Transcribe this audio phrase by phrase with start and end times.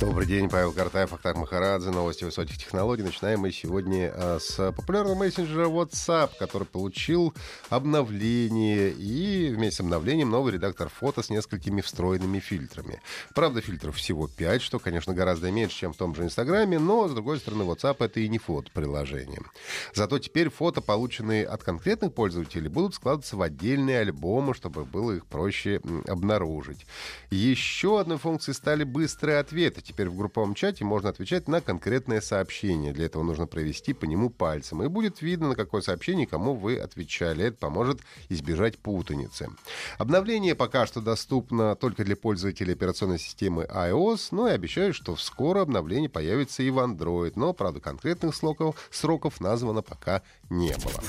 [0.00, 3.02] Добрый день, Павел Картаев, Ахтар Махарадзе, новости высоких технологий.
[3.02, 7.34] Начинаем мы сегодня а, с популярного мессенджера WhatsApp, который получил
[7.68, 13.02] обновление и вместе с обновлением новый редактор фото с несколькими встроенными фильтрами.
[13.34, 17.12] Правда, фильтров всего 5, что, конечно, гораздо меньше, чем в том же Инстаграме, но, с
[17.12, 19.42] другой стороны, WhatsApp— это и не фото-приложение.
[19.92, 25.26] Зато теперь фото, полученные от конкретных пользователей, будут складываться в отдельные альбомы, чтобы было их
[25.26, 26.86] проще обнаружить.
[27.30, 32.92] Еще одной функцией стали быстрые ответы теперь в групповом чате можно отвечать на конкретное сообщение.
[32.92, 34.82] Для этого нужно провести по нему пальцем.
[34.82, 37.46] И будет видно, на какое сообщение кому вы отвечали.
[37.46, 39.48] Это поможет избежать путаницы.
[39.98, 45.62] Обновление пока что доступно только для пользователей операционной системы iOS, но и обещаю, что скоро
[45.62, 47.32] обновление появится и в Android.
[47.34, 51.02] Но, правда, конкретных сроков, сроков названо пока не было.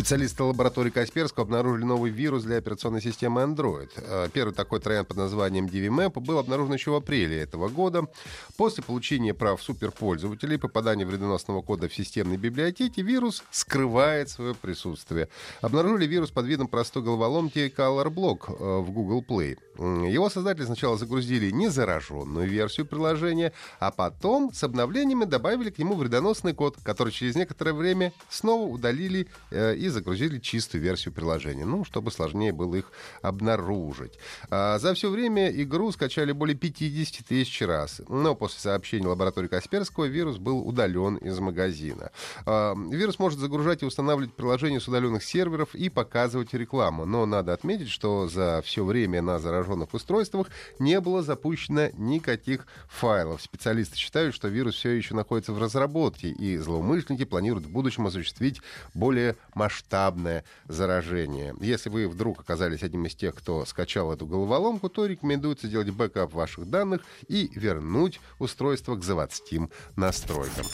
[0.00, 3.90] Специалисты лаборатории Касперского обнаружили новый вирус для операционной системы Android.
[3.96, 8.08] Э, первый такой троян под названием DVMap был обнаружен еще в апреле этого года.
[8.56, 15.28] После получения прав суперпользователей попадания вредоносного кода в системной библиотеке, вирус скрывает свое присутствие.
[15.60, 19.58] Обнаружили вирус под видом простой головоломки ColorBlock э, в Google Play.
[19.80, 26.52] Его создатели сначала загрузили незараженную версию приложения, а потом с обновлениями добавили к нему вредоносный
[26.52, 32.10] код, который через некоторое время снова удалили э, и загрузили чистую версию приложения, ну, чтобы
[32.10, 32.92] сложнее было их
[33.22, 34.18] обнаружить.
[34.50, 40.04] А за все время игру скачали более 50 тысяч раз, но после сообщения лаборатории Касперского
[40.04, 42.10] вирус был удален из магазина.
[42.44, 47.54] А, вирус может загружать и устанавливать приложения с удаленных серверов и показывать рекламу, но надо
[47.54, 49.38] отметить, что за все время на
[49.70, 50.48] зараженных устройствах
[50.78, 53.42] не было запущено никаких файлов.
[53.42, 58.60] Специалисты считают, что вирус все еще находится в разработке, и злоумышленники планируют в будущем осуществить
[58.94, 61.54] более масштабное заражение.
[61.60, 66.32] Если вы вдруг оказались одним из тех, кто скачал эту головоломку, то рекомендуется сделать бэкап
[66.32, 70.66] ваших данных и вернуть устройство к заводским настройкам.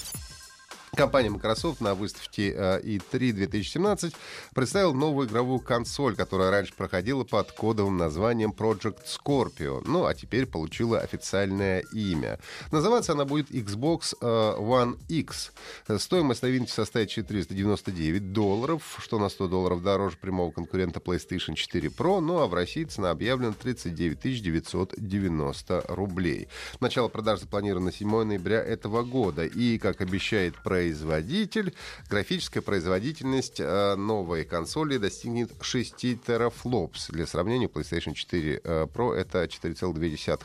[0.96, 4.14] Компания Microsoft на выставке E3 2017
[4.54, 10.46] представила новую игровую консоль, которая раньше проходила под кодовым названием Project Scorpio, ну а теперь
[10.46, 12.38] получила официальное имя.
[12.72, 15.52] Называться она будет Xbox э, One X.
[15.98, 22.20] Стоимость новинки составит 499 долларов, что на 100 долларов дороже прямого конкурента PlayStation 4 Pro,
[22.20, 26.48] ну а в России цена объявлена 39 990 рублей.
[26.80, 31.74] Начало продаж запланировано 7 ноября этого года, и, как обещает Prey производитель.
[32.08, 37.08] Графическая производительность э, новой консоли достигнет 6 терафлопс.
[37.08, 40.40] Для сравнения, PlayStation 4 э, Pro это 4,2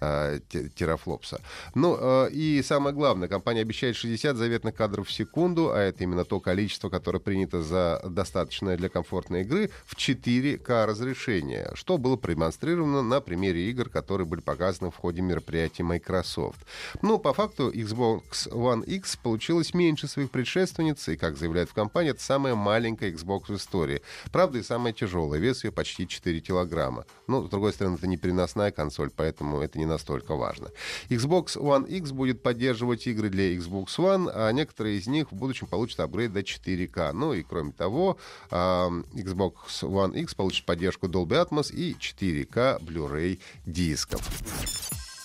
[0.00, 0.40] э,
[0.74, 1.40] терафлопса.
[1.74, 6.38] Ну и самое главное, компания обещает 60 заветных кадров в секунду, а это именно то
[6.40, 13.20] количество, которое принято за достаточное для комфортной игры в 4К разрешение, что было продемонстрировано на
[13.20, 16.60] примере игр, которые были показаны в ходе мероприятия Microsoft.
[17.00, 22.10] Ну, по факту Xbox One X получилась меньше своих предшественниц, и, как заявляют в компании,
[22.10, 24.02] это самая маленькая Xbox в истории.
[24.32, 25.40] Правда, и самая тяжелая.
[25.40, 27.06] Вес ее почти 4 килограмма.
[27.28, 30.70] Но, с другой стороны, это не переносная консоль, поэтому это не настолько важно.
[31.08, 35.68] Xbox One X будет поддерживать игры для Xbox One, а некоторые из них в будущем
[35.68, 37.12] получат апгрейд до 4К.
[37.12, 38.18] Ну и, кроме того,
[38.50, 44.28] Xbox One X получит поддержку Dolby Atmos и 4К Blu-ray дисков.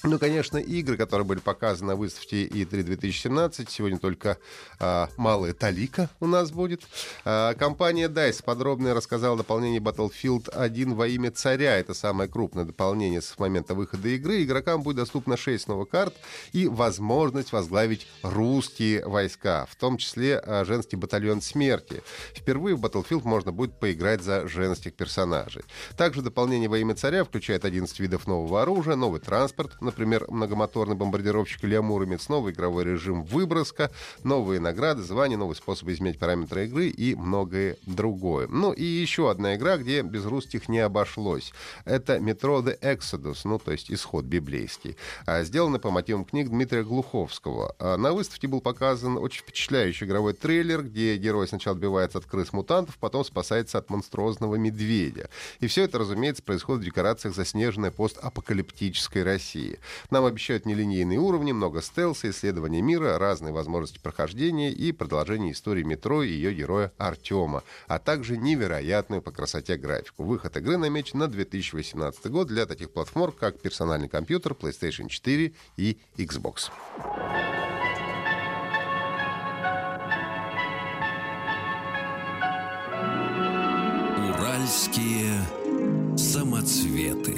[0.05, 3.69] Ну, конечно, игры, которые были показаны на выставке E3 2017.
[3.69, 4.37] Сегодня только
[4.77, 6.81] а, малая талика у нас будет.
[7.23, 11.77] А, компания DICE подробно рассказала дополнение Battlefield 1 во имя царя.
[11.77, 14.43] Это самое крупное дополнение с момента выхода игры.
[14.43, 16.13] Игрокам будет доступно 6 новых карт
[16.51, 22.03] и возможность возглавить русские войска, в том числе а, женский батальон смерти.
[22.35, 25.63] Впервые в Battlefield можно будет поиграть за женских персонажей.
[25.95, 31.63] Также дополнение во имя царя включает 11 видов нового оружия, новый транспорт, например, многомоторный бомбардировщик
[31.63, 33.91] «Леомур» имеет новый игровой режим выброска,
[34.23, 38.47] новые награды, звания, новые способы изменять параметры игры и многое другое.
[38.47, 41.53] Ну и еще одна игра, где без русских не обошлось.
[41.85, 44.97] Это «Метро The Exodus», ну то есть исход библейский.
[45.25, 47.75] А, сделано по мотивам книг Дмитрия Глуховского.
[47.79, 52.97] А, на выставке был показан очень впечатляющий игровой трейлер, где герой сначала отбивается от крыс-мутантов,
[52.97, 55.29] потом спасается от монструозного медведя.
[55.59, 59.79] И все это, разумеется, происходит в декорациях заснеженной постапокалиптической России.
[60.09, 66.23] Нам обещают нелинейные уровни, много стелса, исследования мира, разные возможности прохождения и продолжение истории метро
[66.23, 70.23] и ее героя Артема, а также невероятную по красоте графику.
[70.23, 75.97] Выход игры намечен на 2018 год для таких платформ, как персональный компьютер, PlayStation 4 и
[76.17, 76.69] Xbox.
[84.29, 85.41] Уральские
[86.17, 87.37] самоцветы.